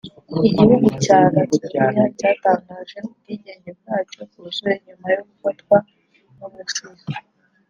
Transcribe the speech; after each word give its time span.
Igihugu 0.47 0.87
cya 1.03 1.19
Latvia 1.33 1.85
cyatangaje 2.19 2.97
ubwigenge 3.09 3.69
bwacyo 3.79 4.19
bwuzuye 4.29 4.75
nyuma 4.85 5.07
yo 5.15 5.21
gufatwa 5.29 5.77
n’uburusiya 6.37 7.17